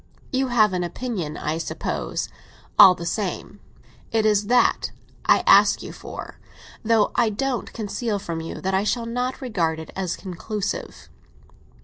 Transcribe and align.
"You 0.33 0.47
have 0.47 0.73
an 0.73 0.83
opinion, 0.83 1.37
I 1.37 1.59
suppose, 1.59 2.27
all 2.79 2.95
the 2.95 3.05
same. 3.05 3.59
It 4.11 4.25
is 4.25 4.47
that 4.47 4.89
I 5.25 5.43
ask 5.45 5.83
you 5.83 5.91
for; 5.93 6.39
though 6.83 7.11
I 7.13 7.29
don't 7.29 7.71
conceal 7.71 8.17
from 8.17 8.41
you 8.41 8.55
that 8.61 8.73
I 8.73 8.83
shall 8.83 9.05
not 9.05 9.41
regard 9.41 9.77
it 9.77 9.91
as 9.95 10.15
conclusive." 10.15 11.07